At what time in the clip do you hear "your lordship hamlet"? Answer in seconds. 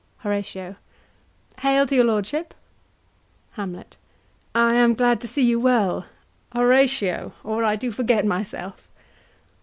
1.93-3.97